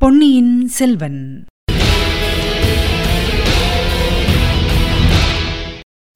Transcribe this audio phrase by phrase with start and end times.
[0.00, 1.44] பொன்னியின் செல்வன்.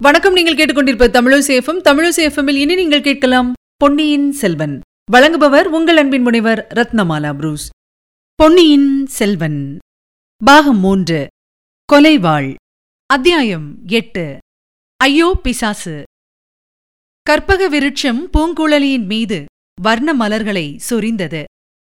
[0.03, 4.81] வணக்கம் நீங்கள் கேட்டுக்கொண்டிருப்ப தமிழசேஃபம் தமிழசேஃபமில் இனி நீங்கள் கேட்கலாம் பொன்னியின் செல்வன்.
[5.12, 7.68] வழங்குபவர் உங்கள் அன்பின் முனைவர் ரத்னமாலா புரூஸ்.
[8.35, 9.79] பொன்னியின் செல்வன்.
[10.45, 11.27] பாகம் மூன்று.
[11.93, 12.55] கொலைவாள்.
[13.07, 14.39] அத்தியாயம் எட்டு.
[14.96, 16.03] ஐயோ பிசாசு.
[17.22, 19.44] கற்பக விருட்சம் பூங்குழலியின் மீது
[19.82, 21.44] வர்ண மலர்களை சொரிந்தது.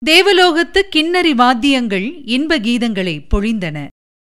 [0.05, 3.87] தேவலோகத்து கிண்ணறி வாத்தியங்கள் இன்ப கீதங்களை பொழிந்தன.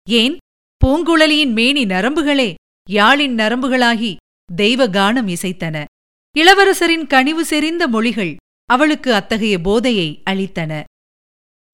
[0.09, 0.37] ஏன்?
[0.85, 2.53] பூங்குழலியின் மேனி நரம்புகளே
[2.89, 4.15] யாழின் நரம்புகளாகி
[4.55, 5.83] தெய்வ கானம் இசைத்தன.
[6.37, 10.83] இளவரசரின் கனிவு செறிந்த மொழிகள் அவளுக்கு அத்தகைய போதையை அளித்தன.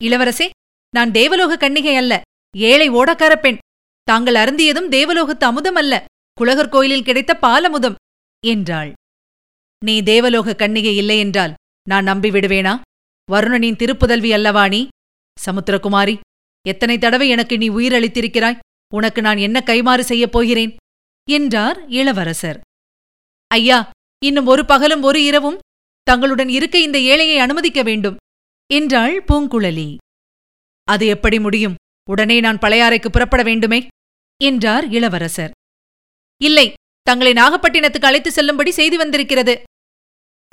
[0.04, 0.50] இளவரசே
[0.90, 2.22] நான் தேவலோக கன்னிகை அல்ல
[2.58, 3.58] ஏழை ஓடக்கார பெண்.
[4.04, 7.96] தாங்கள் அருந்தியதும் தேவலோகத்து அமுதம் அல்ல குலகர் கோயிலில் கிடைத்த பாலமுதம்
[8.46, 8.94] என்றாள்.
[9.86, 11.54] நீ தேவலோக கன்னிகை இல்லையென்றால்
[11.90, 12.82] நான் நம்பிவிடுவேனா?
[13.32, 14.88] வருணனின் திருப்புதல்வி அல்லவா நீ?
[15.46, 16.20] சமுத்திரகுமாரி
[16.68, 18.60] எத்தனை தடவை எனக்கு நீ உயிரளித்திருக்கிறாய்?
[18.94, 20.76] உனக்கு நான் என்ன கைமாறு செய்யப் போகிறேன்?
[21.30, 22.60] என்றார் இளவரசர்.
[23.48, 23.90] ஐயா
[24.26, 25.60] இன்னும் ஒரு பகலும் ஒரு இரவும்
[26.04, 28.16] தங்களுடன் இருக்க இந்த ஏழையை அனுமதிக்க வேண்டும்
[28.74, 29.98] என்றாள் பூங்குழலி.
[30.84, 31.76] அது எப்படி முடியும்?
[32.10, 33.88] உடனே நான் பழையாறைக்கு புறப்பட வேண்டுமே?
[34.44, 35.52] என்றார் இளவரசர்.
[36.42, 39.64] இல்லை தங்களை நாகப்பட்டினத்துக்கு அழைத்து செல்லும்படி செய்தி வந்திருக்கிறது.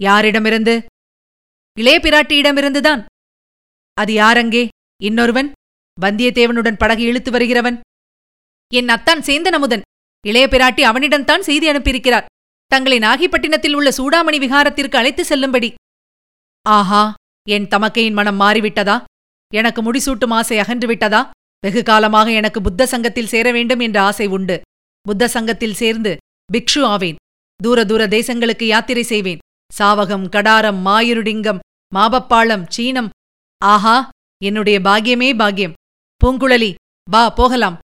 [0.03, 0.85] யாரிடமிருந்து?
[1.79, 3.05] இளைய பிராட்டியிடமிருந்துதான்.
[3.95, 4.69] அது யாரங்கே?
[5.03, 5.53] இன்னொருவன்?
[6.01, 7.81] வந்தியத்தேவனுடன் படகு இழுத்து வருகிறவன்?
[8.75, 9.81] என் அத்தான் சேந்தனமுதன்.
[10.27, 12.25] இளைய பிராட்டி அவனிடம்தான் செய்தி அனுப்பியிருக்கிறார்.
[12.67, 15.75] தங்களை நாகிப்பட்டினத்தில் உள்ள சூடாமணி விகாரத்திற்கு அழைத்து செல்லும்படி.
[16.69, 17.15] ஆஹா
[17.48, 19.05] என் தமக்கையின் மனம் மாறிவிட்டதா?
[19.55, 21.31] எனக்கு முடிசூட்டும் ஆசை அகன்றுவிட்டதா?
[21.61, 24.61] வெகு காலமாக எனக்கு புத்த சங்கத்தில் சேர வேண்டும் என்ற ஆசை உண்டு.
[25.01, 26.17] புத்த சங்கத்தில் சேர்ந்து
[26.53, 27.17] பிக்ஷு ஆவேன்.
[27.63, 29.39] தூர தூர தேசங்களுக்கு யாத்திரை செய்வேன்.
[29.79, 31.58] சாவகம் கடாரம் மாயுருடிங்கம்
[31.95, 33.11] மாபப்பாளம் சீனம்.
[33.63, 33.97] ஆஹா
[34.45, 35.77] என்னுடைய பாக்கியமே பாக்கியம்.
[36.21, 36.75] பூங்குழலி
[37.11, 37.79] வா போகலாம்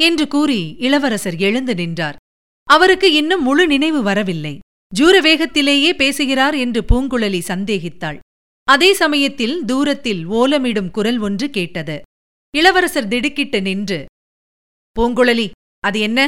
[0.00, 2.16] என்று கூறி இளவரசர் எழுந்து நின்றார்.
[2.68, 4.58] அவருக்கு இன்னும் முழு நினைவு வரவில்லை.
[4.92, 8.18] ஜூர வேகத்திலேயே பேசுகிறார் என்று பூங்குழலி சந்தேகித்தாள்.
[8.68, 11.96] அதே சமயத்தில் தூரத்தில் ஓலமிடும் குரல் ஒன்று கேட்டது.
[12.54, 14.06] இளவரசர் திடுக்கிட்டு நின்று
[14.96, 16.20] பூங்குழலி அது என்ன?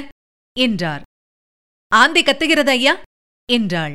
[0.56, 1.02] என்றார்.
[1.92, 2.94] ஆந்தை கத்துகிறது ஐயா
[3.52, 3.94] என்றாள்.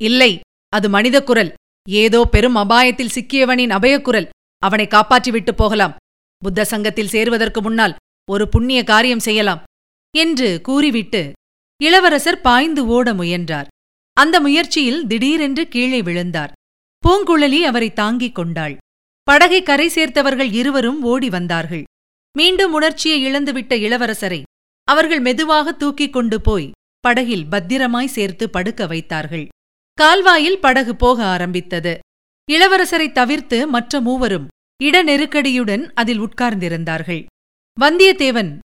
[0.00, 0.32] இல்லை
[0.72, 1.52] அது மனித குரல்
[1.88, 4.28] ஏதோ பெரும் அபாயத்தில் சிக்கியவனின் அபயக்குரல்
[4.58, 5.96] அவனை காப்பாற்றிவிட்டு போகலாம்.
[6.38, 7.94] புத்த சங்கத்தில் சேருவதற்கு முன்னால்
[8.30, 9.62] ஒரு புண்ணிய காரியம் செய்யலாம்
[10.16, 11.32] என்று கூறிவிட்டு
[11.82, 13.66] இளவரசர் பாய்ந்து ஓட முயன்றார்.
[14.12, 16.52] அந்த முயற்சியில் திடீரென்று கீழே விழுந்தார்.
[17.06, 18.76] பூங்குழலி அவரை தாங்கிக் கொண்டாள்.
[19.22, 21.82] படகை கரை சேர்த்தவர்கள் இருவரும் ஓடி வந்தார்கள்.
[22.38, 24.42] மீண்டும் உணர்ச்சியை இழந்துவிட்ட இளவரசரை
[24.84, 26.70] அவர்கள் மெதுவாக தூக்கிக் கொண்டு போய்
[27.00, 29.48] படகில் பத்திரமாய் சேர்த்து படுக்க வைத்தார்கள்.
[29.94, 31.98] கால்வாயில் படகு போக ஆரம்பித்தது.
[32.50, 34.46] இளவரசரை தவிர்த்து மற்ற மூவரும்
[34.82, 37.26] இட நெருக்கடியுடன் அதில் உட்கார்ந்திருந்தார்கள்.
[37.80, 38.58] வந்தியத்தேவன்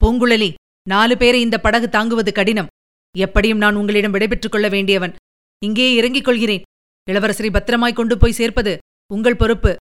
[0.00, 0.54] பூங்குழலி
[0.88, 2.66] நாலு பேரை இந்த படகு தாங்குவது கடினம்.
[3.16, 5.14] எப்படியும் நான் உங்களிடம் விடைபெற்றுக் கொள்ள வேண்டியவன்.
[5.64, 6.62] இங்கே இறங்கிக் கொள்கிறேன்.
[7.10, 8.78] இளவரசரை பத்திரமாய் கொண்டு போய் சேர்ப்பது
[9.12, 9.76] உங்கள் பொறுப்பு.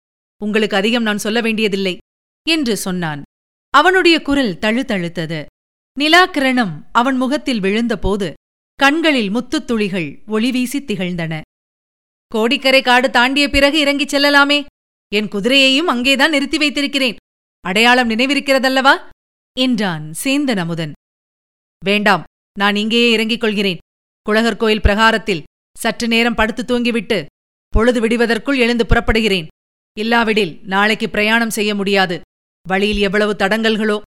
[0.44, 1.99] உங்களுக்கு அதிகம் நான் சொல்ல வேண்டியதில்லை
[2.49, 3.23] என்று சொன்னான்.
[3.71, 5.44] அவனுடைய குரல் தழுதழுத்தது.
[6.00, 8.33] நிலாக்கிரணம் அவன் முகத்தில் விழுந்தபோது
[8.82, 11.41] கண்களில் முத்துத் துளிகள் ஒளிவீசித் திகழ்ந்தன.
[12.26, 14.65] கோடிக்கரை காடு தாண்டிய பிறகு இறங்கிச் செல்லலாமே.
[15.15, 17.16] என் குதிரையையும் அங்கேதான் நிறுத்தி வைத்திருக்கிறேன்.
[17.60, 19.09] அடையாளம் நினைவிருக்கிறதல்லவா?
[19.60, 20.93] என்றான் சேந்தன் அமுதன்
[21.84, 22.22] வேண்டாம்
[22.59, 23.78] நான் இங்கேயே இறங்கிக் கொள்கிறேன்.
[24.22, 25.43] குழகர் கோயில் பிரகாரத்தில்
[25.78, 27.26] சற்று நேரம் படுத்து தூங்கிவிட்டு
[27.69, 29.47] பொழுது விடுவதற்குள் எழுந்து புறப்படுகிறேன்.
[29.99, 32.20] இல்லாவிடில் நாளைக்கு பிரயாணம் செய்ய முடியாது.
[32.69, 34.00] வழியில் எவ்வளவு தடங்கல்களோ?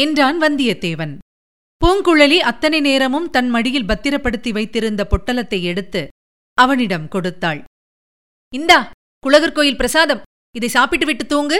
[0.00, 1.18] என்றான் வந்தியத்தேவன்.
[1.84, 6.08] பூங்குழலி அத்தனை நேரமும் தன் மடியில் பத்திரப்படுத்தி வைத்திருந்த பொட்டலத்தை எடுத்து
[6.54, 7.64] அவனிடம் கொடுத்தாள்.
[8.54, 10.22] இந்தா குலகர் கோயில் பிரசாதம்.
[10.56, 11.58] இதை சாப்பிட்டுவிட்டு தூங்கு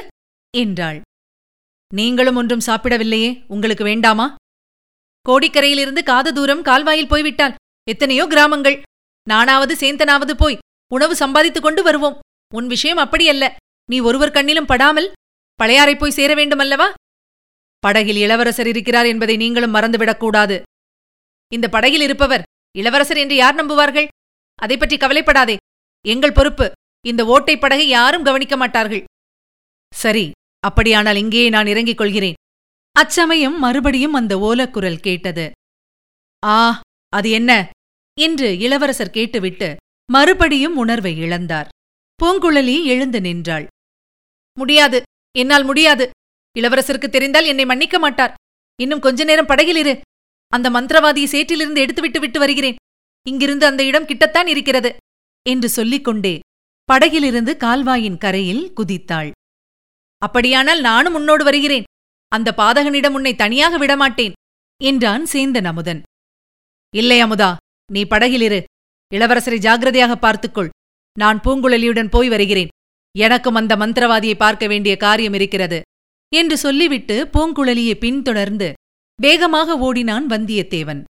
[0.56, 1.00] என்றாள்.
[1.94, 3.30] நீங்களும் ஒன்றும் சாப்பிடவில்லையே.
[3.48, 4.34] உங்களுக்கு வேண்டாமா?
[5.28, 7.56] கோடிக்கரையிலிருந்து காத தூரம் கால்வாயில் போய்விட்டால்
[7.88, 8.82] எத்தனையோ கிராமங்கள்.
[9.28, 10.60] நானாவது சேந்தனாவது போய்
[10.92, 12.18] உணவு சம்பாதித்துக் கொண்டு வருவோம்.
[12.54, 13.46] உன் விஷயம் அப்படியல்ல.
[13.90, 15.12] நீ ஒருவர் கண்ணிலும் படாமல்
[15.54, 16.88] பழையாறை போய் சேர வேண்டுமல்லவா?
[17.80, 20.62] படகில் இளவரசர் இருக்கிறார் என்பதை நீங்களும் மறந்துவிடக்கூடாது.
[21.52, 22.42] இந்த படகில் இருப்பவர்
[22.76, 24.08] இளவரசர் என்று யார் நம்புவார்கள்?
[24.54, 25.56] அதை பற்றி கவலைப்படாதே.
[26.06, 26.72] எங்கள் பொறுப்பு
[27.06, 29.04] இந்த ஓட்டை படகை யாரும் கவனிக்க மாட்டார்கள்.
[29.94, 30.30] சரி
[30.66, 32.38] அப்படியானால் இங்கேயே நான் இறங்கிக் கொள்கிறேன்.
[32.92, 35.50] அச்சமயம் மறுபடியும் அந்த ஓலக்குரல் கேட்டது.
[36.44, 37.68] ஆ அது என்ன?
[38.20, 39.76] என்று இளவரசர் கேட்டுவிட்டு
[40.12, 41.68] மறுபடியும் உணர்வை இழந்தார்.
[42.20, 43.66] பூங்குழலி எழுந்து நின்றாள்.
[44.58, 45.02] முடியாது
[45.38, 46.10] என்னால் முடியாது.
[46.58, 48.34] இளவரசருக்கு தெரிந்தால் என்னை மன்னிக்க மாட்டார்.
[48.80, 50.00] இன்னும் கொஞ்ச நேரம் படகில் இரு.
[50.48, 52.74] அந்த மந்திரவாதியை சேற்றிலிருந்து எடுத்துவிட்டு விட்டு வருகிறேன்.
[53.26, 54.96] இங்கிருந்து அந்த இடம் கிட்டத்தான் இருக்கிறது.
[55.48, 56.38] என்று சொல்லிக் கொண்டே
[56.84, 59.30] படகிலிருந்து கால்வாயின் கரையில் குதித்தாள்.
[60.18, 61.84] அப்படியானால் நானும் உன்னோடு வருகிறேன்.
[62.28, 64.32] அந்த பாதகனிடம் உன்னை தனியாக விடமாட்டேன்
[64.82, 66.02] என்றான் சேந்தன் அமுதன்.
[66.94, 67.56] இல்லை அமுதா
[67.92, 68.64] நீ படகிலிரு
[69.14, 70.68] இளவரசரை ஜாகிரதையாக பார்த்துக்கொள்.
[71.18, 72.68] நான் பூங்குழலியுடன் போய் வருகிறேன்.
[73.18, 75.80] எனக்கும் அந்த மந்திரவாதியை பார்க்க வேண்டிய காரியம் இருக்கிறது.
[76.34, 78.72] என்று சொல்லிவிட்டு பூங்குழலியை பின்தொடர்ந்து
[79.22, 81.04] வேகமாக ஓடினான் வந்தியத்தேவன்.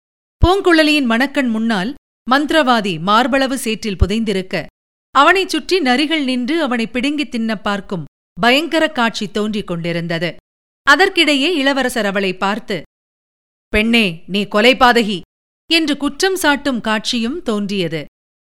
[0.47, 1.95] பூங்குழலியின் மணக்கண் முன்னால்
[2.31, 4.67] மந்திரவாதி மார்பளவு சேற்றில் புதைந்திருக்க
[5.11, 8.05] அவனைச் சுற்றி நரிகள் நின்று அவனை பிடுங்கித் தின்னப் பார்க்கும்
[8.41, 10.37] பயங்கர காட்சி தோன்றிக் கொண்டிருந்தது.
[10.91, 12.83] அதற்கிடையே இளவரசர் அவளை பார்த்து
[13.69, 15.21] பெண்ணே நீ கொலைபாதகி
[15.73, 18.05] என்று குற்றம் சாட்டும் காட்சியும் தோன்றியது.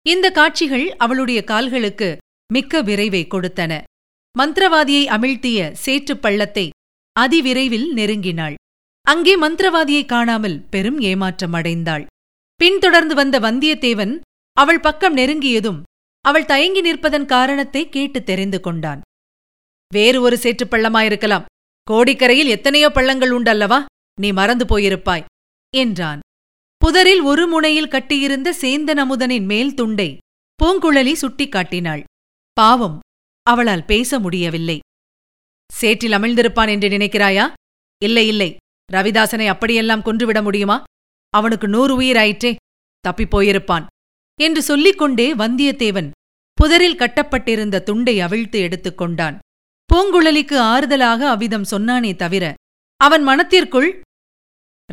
[0.07, 2.17] இந்த காட்சிகள் அவளுடைய கால்களுக்கு
[2.53, 3.81] மிக்க விரைவை கொடுத்தன.
[4.39, 6.69] மந்திரவாதியை அமிழ்த்திய சேற்றுப் பள்ளத்தை
[7.15, 8.55] அதிவிரைவில் நெருங்கினாள்.
[9.05, 12.05] அங்கே மந்திரவாதியை காணாமல் பெரும் ஏமாற்றம் அடைந்தாள்.
[12.55, 14.13] பின்தொடர்ந்து வந்த வந்தியத்தேவன்
[14.57, 15.79] அவள் பக்கம் நெருங்கியதும்
[16.25, 19.01] அவள் தயங்கி நிற்பதன் காரணத்தை கேட்டு தெரிந்து கொண்டான்.
[19.93, 21.47] வேறு ஒரு சேற்றுப் பள்ளமாயிருக்கலாம்.
[21.91, 23.79] கோடிக்கரையில் எத்தனையோ பள்ளங்கள் உண்டல்லவா?
[24.21, 25.27] நீ மறந்து போயிருப்பாய்
[25.73, 26.19] என்றான்.
[26.77, 30.09] புதரில் ஒரு முனையில் கட்டியிருந்த சேந்தன் அமுதனின் மேல் துண்டை
[30.59, 32.03] பூங்குழலி சுட்டிக்காட்டினாள்.
[32.53, 32.97] பாவம்
[33.47, 34.79] அவளால் பேச முடியவில்லை.
[35.73, 37.53] சேற்றில் அமிழ்ந்திருப்பான் என்று நினைக்கிறாயா?
[38.03, 38.55] இல்லை இல்லை.
[38.93, 40.83] ரவிதாசனை அப்படியெல்லாம் கொன்றுவிட முடியுமா?
[41.29, 42.55] அவனுக்கு நூறு உயிராயிற்றே
[42.99, 43.85] தப்பிப் போயிருப்பான்.
[44.41, 46.11] என்று சொல்லிக் கொண்டே வந்தியத்தேவன்
[46.53, 49.39] புதரில் கட்டப்பட்டிருந்த துண்டை அவிழ்த்து எடுத்துக் கொண்டான்.
[49.93, 52.53] பூங்குழலிக்கு ஆறுதலாக அவ்விதம் சொன்னானே தவிர
[52.97, 54.01] அவன் மனத்திற்குள்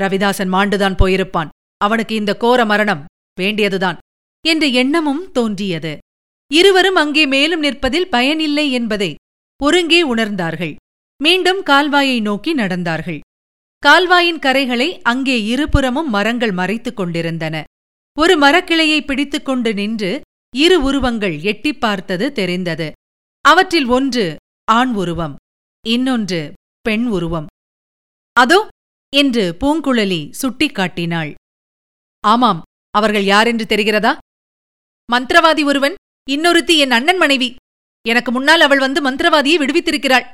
[0.01, 1.49] ரவிதாசன் மாண்டுதான் போயிருப்பான்.
[1.77, 3.05] அவனுக்கு இந்த கோர மரணம்
[3.41, 3.99] வேண்டியதுதான்.
[4.47, 5.99] என்ற எண்ணமும் தோன்றியது.
[6.55, 9.15] இருவரும் அங்கே மேலும் நிற்பதில் பயனில்லை என்பதை
[9.63, 10.77] ஒருங்கே உணர்ந்தார்கள்.
[11.23, 13.21] மீண்டும் கால்வாயை நோக்கி நடந்தார்கள்.
[13.79, 17.65] கால்வாயின் கரைகளை அங்கே இருபுறமும் மரங்கள் மறைத்துக் கொண்டிருந்தன.
[18.19, 20.21] ஒரு மரக்கிளையை பிடித்துக் கொண்டு நின்று
[20.57, 22.93] இரு உருவங்கள் எட்டிப் பார்த்தது தெரிந்தது.
[23.41, 25.37] அவற்றில் ஒன்று ஆண் உருவம்
[25.87, 27.47] இன்னொன்று பெண் உருவம்.
[28.33, 28.69] அதோ
[29.17, 31.35] என்று பூங்குழலி சுட்டிக்காட்டினாள்
[32.21, 34.19] ஆமாம் அவர்கள் யாரென்று தெரிகிறதா?
[35.13, 35.95] மந்திரவாதி ஒருவன்
[36.31, 37.55] இன்னொருத்தி என் அண்ணன் மனைவி.
[38.09, 40.27] எனக்கு முன்னால் அவள் வந்து மந்திரவாதியை விடுவித்திருக்கிறாள்.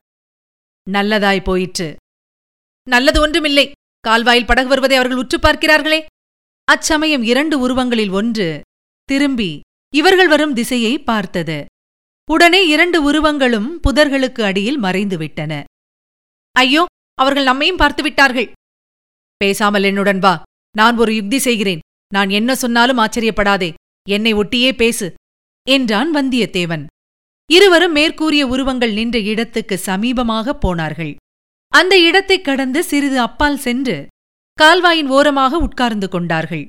[0.90, 1.96] நல்லதாய் போயிற்று.
[2.88, 3.70] நல்லது ஒன்றுமில்லை.
[4.00, 6.06] கால்வாயில் படகு வருவதை அவர்கள் உற்று பார்க்கிறார்களே.
[6.64, 8.60] அச்சமயம் இரண்டு உருவங்களில் ஒன்று
[9.04, 9.60] திரும்பி
[9.94, 11.64] இவர்கள் வரும் திசையை பார்த்தது.
[12.30, 15.62] உடனே இரண்டு உருவங்களும் புதர்களுக்கு அடியில் மறைந்துவிட்டன
[16.52, 16.84] ஐயோ
[17.14, 18.52] அவர்கள் நம்மையும் பார்த்து விட்டார்கள்.
[19.36, 20.42] பேசாமல் என்னுடன் வா.
[20.76, 21.78] நான் ஒரு யுக்தி செய்கிறேன்.
[22.08, 23.74] நான் என்ன சொன்னாலும் ஆச்சரியப்படாதே.
[24.08, 25.14] என்னை ஒட்டியே பேசு.
[25.68, 26.86] என்றான் வந்தியத்தேவன்.
[27.50, 31.16] இருவரும் மேற்கூறிய உருவங்கள் நின்ற இடத்துக்கு சமீபமாகப் போனார்கள்.
[31.68, 34.06] அந்த இடத்தைக் கடந்து சிறிது அப்பால் சென்று
[34.58, 36.68] கால்வாயின் ஓரமாக உட்கார்ந்து கொண்டார்கள்.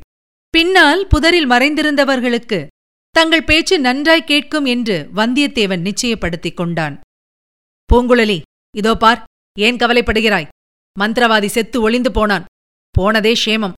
[0.50, 2.68] பின்னால் புதரில் மறைந்திருந்தவர்களுக்கு
[3.10, 7.00] தங்கள் பேச்சு நன்றாய் கேட்கும் என்று வந்தியத்தேவன் நிச்சயப்படுத்திக் கொண்டான்.
[7.94, 8.42] பூங்குழலி
[8.78, 9.24] இதோ பார்
[9.60, 10.48] ஏன் கவலைப்படுகிறாய்?
[11.00, 12.46] மந்திரவாதி செத்து ஒளிந்து போனான்.
[12.92, 13.74] போனதே ஷேமம்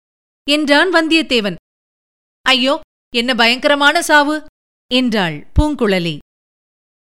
[0.50, 1.56] என்றான் வந்தியத்தேவன்.
[2.42, 2.80] ஐயோ
[3.16, 4.46] என்ன பயங்கரமான சாவு!
[4.88, 6.18] என்றாள் பூங்குழலி.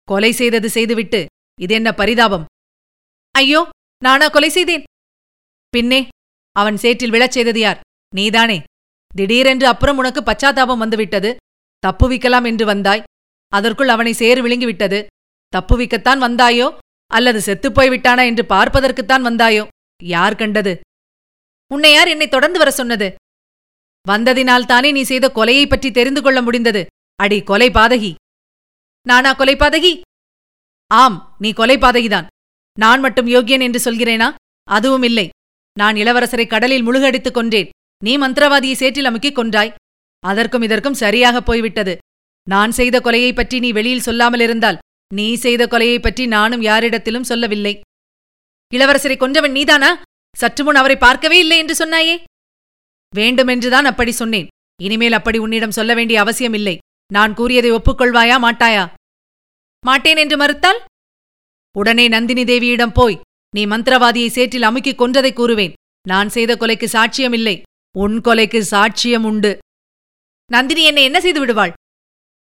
[0.03, 1.25] கொலை செய்தது செய்துவிட்டு
[1.61, 2.45] இது என்ன பரிதாபம்?
[3.31, 3.69] ஐயோ
[4.03, 4.83] நானா கொலை செய்தேன்.
[5.69, 6.07] பின்னே
[6.51, 7.79] அவன் சேற்றில் விழச் செய்தது யார்?
[8.15, 8.63] நீதானே.
[9.15, 11.35] திடீரென்று அப்புறம் உனக்கு பச்சாத்தாபம் வந்துவிட்டது.
[11.87, 13.03] தப்புவிக்கலாம் என்று வந்தாய்.
[13.47, 15.05] அதற்குள் அவனை சேறு விழுங்கிவிட்டது.
[15.57, 16.77] தப்புவிக்கத்தான் வந்தாயோ?
[17.07, 19.67] அல்லது செத்துப்போய் விட்டானா என்று பார்ப்பதற்குத்தான் வந்தாயோ?
[20.03, 20.79] யார் கண்டது?
[21.73, 23.15] உன்னை யார் என்னை தொடர்ந்து வர சொன்னது?
[24.07, 26.85] வந்ததினால்தானே நீ செய்த கொலையைப் பற்றி தெரிந்து கொள்ள முடிந்தது.
[27.21, 28.15] அடி கொலை பாதகி
[29.07, 30.01] நானா கொலை பாதகி
[30.87, 32.27] ஆம் நீ கொலை பாதகிதான்
[32.79, 34.33] நான் மட்டும் யோகியன் என்று சொல்கிறேனா?
[34.63, 35.29] அதுவும் இல்லை.
[35.77, 37.69] நான் இளவரசரை கடலில் முழுகடித்துக் கொன்றேன்.
[38.03, 39.73] நீ மந்திரவாதியை சேற்றில் அமுக்கிக் கொன்றாய்.
[40.19, 41.97] அதற்கும் இதற்கும் சரியாகப் போய்விட்டது.
[42.49, 44.77] நான் செய்த கொலையைப் பற்றி நீ வெளியில் சொல்லாமல் இருந்தால்
[45.13, 47.79] நீ செய்த கொலையைப் பற்றி நானும் யாரிடத்திலும் சொல்லவில்லை.
[48.73, 50.01] இளவரசரை கொன்றவன் நீதானா?
[50.37, 52.23] சற்றுமுன் அவரை பார்க்கவே இல்லை என்று சொன்னாயே?
[53.15, 54.47] வேண்டுமென்றுதான் அப்படி சொன்னேன்.
[54.81, 56.77] இனிமேல் அப்படி உன்னிடம் சொல்ல வேண்டிய அவசியம் இல்லை
[57.11, 58.83] நான் கூறியதை ஒப்புக்கொள்வாயா மாட்டாயா?
[59.83, 60.79] மாட்டேன் என்று மறுத்தால்?
[61.75, 63.19] உடனே நந்தினி தேவியிடம் போய்
[63.55, 65.73] நீ மந்திரவாதியை சேற்றில் அமுக்கிக் கொன்றதை கூறுவேன்.
[66.07, 67.55] நான் செய்த கொலைக்கு சாட்சியம் இல்லை
[67.95, 69.51] உன் கொலைக்கு சாட்சியம் உண்டு.
[70.49, 71.73] நந்தினி என்னை என்ன செய்து விடுவாள்?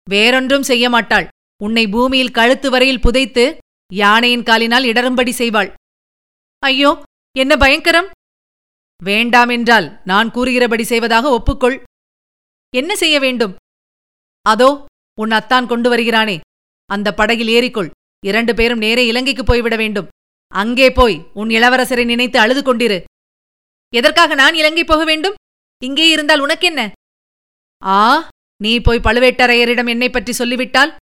[0.06, 1.26] வேறொன்றும் செய்ய மாட்டாள்.
[1.62, 3.44] உன்னை பூமியில் கழுத்து வரையில் புதைத்து
[3.92, 5.70] யானையின் காலினால் இடரும்படி செய்வாள்.
[6.62, 6.90] ஐயோ
[7.36, 8.08] என்ன பயங்கரம்?
[9.02, 11.76] வேண்டாம் என்றால் நான் கூறுகிறபடி செய்வதாக ஒப்புக்கொள்.
[12.74, 13.54] என்ன செய்ய வேண்டும்?
[14.46, 14.70] அதோ
[15.18, 16.36] உன் அத்தான் கொண்டு வருகிறானே.
[16.90, 17.92] அந்த படகில் ஏறிக்கொள்.
[18.22, 20.10] இரண்டு பேரும் நேரே இலங்கைக்கு போய்விட வேண்டும்.
[20.52, 22.98] அங்கே போய் உன் இளவரசரை நினைத்து அழுது கொண்டிரு.
[23.92, 25.38] எதற்காக நான் இலங்கை போக வேண்டும்?
[25.82, 26.82] இங்கே இருந்தால் உனக்கென்ன?
[27.82, 27.96] ஆ
[28.60, 30.92] நீ போய் பழுவேட்டரையரிடம் என்னை பற்றி சொல்லிவிட்டால்?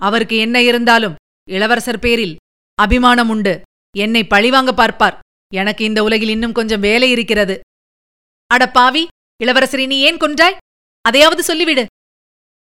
[0.00, 1.18] அவருக்கு என்ன இருந்தாலும்
[1.48, 2.34] இளவரசர் பேரில்
[2.78, 3.54] அபிமானம் உண்டு.
[3.94, 5.18] என்னை பழிவாங்க பார்ப்பார்.
[5.52, 7.56] எனக்கு இந்த உலகில் இன்னும் கொஞ்சம் வேலை இருக்கிறது.
[8.50, 9.02] அட பாவி
[9.44, 10.60] இளவரசரை நீ ஏன் கொன்றாய்?
[11.04, 11.84] அதையாவது சொல்லிவிடு.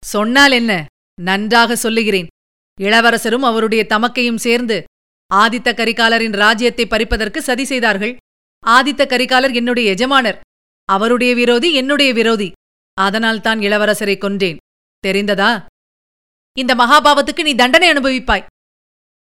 [0.04, 0.84] சொன்னால் என்ன?
[1.20, 2.26] நன்றாக சொல்லுகிறேன்.
[2.80, 4.84] இளவரசரும் அவருடைய தமக்கையும் சேர்ந்து
[5.34, 8.16] ஆதித்த கரிகாலரின் ராஜ்யத்தை பறிப்பதற்கு சதி செய்தார்கள்.
[8.66, 10.40] ஆதித்த கரிகாலர் என்னுடைய எஜமானர்.
[10.84, 12.52] அவருடைய விரோதி என்னுடைய விரோதி.
[12.94, 14.56] அதனால்தான் இளவரசரை கொன்றேன்.
[15.06, 15.64] தெரிந்ததா?
[16.58, 18.46] இந்த மகாபாவத்துக்கு நீ தண்டனை அனுபவிப்பாய்.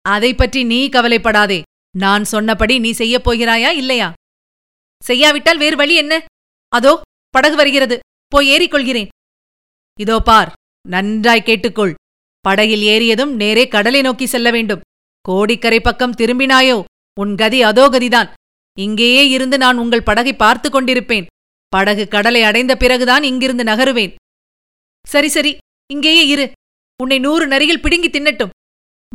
[0.01, 1.63] அதை பற்றி நீ கவலைப்படாதே.
[1.99, 4.13] நான் சொன்னபடி நீ செய்யப் போகிறாயா இல்லையா?
[5.03, 6.25] செய்யாவிட்டால் வேறு வழி என்ன?
[6.69, 7.99] அதோ படகு வருகிறது.
[8.27, 9.09] போய் ஏறிக்கொள்கிறேன்.
[10.01, 10.53] இதோ பார்.
[10.89, 11.95] நன்றாய் கேட்டுக்கொள்.
[12.41, 14.81] படகில் ஏறியதும் நேரே கடலை நோக்கி செல்ல வேண்டும்.
[15.21, 16.85] கோடிக்கரை பக்கம் திரும்பினாயோ?
[17.21, 18.31] உன் கதி அதோ கதிதான்.
[18.79, 21.27] இங்கேயே இருந்து நான் உங்கள் படகை பார்த்து கொண்டிருப்பேன்.
[21.69, 24.15] படகு கடலை அடைந்த பிறகுதான் இங்கிருந்து நகருவேன்.
[25.07, 25.57] சரி சரி.
[25.93, 26.51] இங்கேயே இரு.
[27.03, 28.55] உன்னை நூறு நரிகள் பிடுங்கி தின்னட்டும்.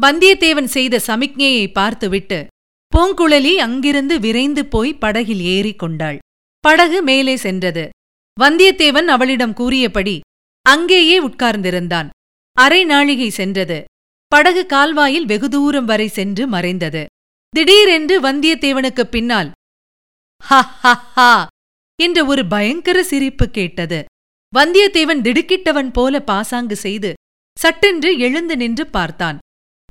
[0.02, 2.48] வந்தியத்தேவன் செய்த சமிக்ஞையை பார்த்துவிட்டு
[2.92, 6.18] பூங்குழலி அங்கிருந்து விரைந்து போய் படகில் ஏறிக் கொண்டாள்.
[6.60, 7.90] படகு மேலே சென்றது.
[8.42, 10.20] வந்தியத்தேவன் அவளிடம் கூறியபடி
[10.66, 12.10] அங்கேயே உட்கார்ந்திருந்தான்.
[12.58, 13.84] அரை நாழிகை சென்றது.
[14.28, 17.06] படகு கால்வாயில் வெகு தூரம் வரை சென்று மறைந்தது.
[17.50, 19.50] திடீரென்று வந்தியத்தேவனுக்குப் பின்னால்
[20.44, 21.32] ஹ ஹ ஹா
[22.00, 24.00] என்ற ஒரு பயங்கர சிரிப்பு கேட்டது.
[24.54, 27.14] வந்தியத்தேவன் திடுக்கிட்டவன் போல பாசாங்கு செய்து
[27.58, 29.38] சட்டென்று எழுந்து நின்று பார்த்தான்.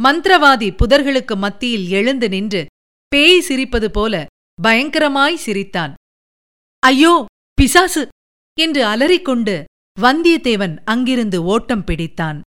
[0.05, 2.62] மந்திரவாதி புதர்களுக்கு மத்தியில் எழுந்து நின்று
[3.09, 4.14] பேய் சிரிப்பது போல
[4.62, 5.93] பயங்கரமாய் சிரித்தான்.
[6.83, 7.14] ஐயோ
[7.55, 8.02] பிசாசு!
[8.59, 9.55] என்று அலறிக்கொண்டு
[10.01, 12.41] வந்தியத்தேவன் அங்கிருந்து ஓட்டம் பிடித்தான்.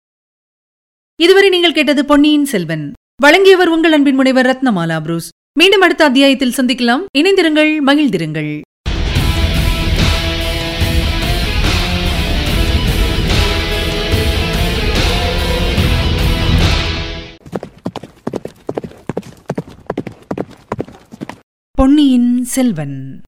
[1.21, 2.93] இதுவரை நீங்கள் கேட்டது பொன்னியின் செல்வன்.
[3.21, 5.29] வழங்கியவர் உங்கள் அன்பின் முனைவர் ரத்னமாலா புரூஸ்.
[5.59, 7.05] மீண்டும் அடுத்த அத்தியாயத்தில் சந்திக்கலாம்.
[7.17, 8.61] இணைந்திருங்கள் மகிழ்ந்திருங்கள்.
[21.71, 23.21] பொன்னியின் செல்வன்.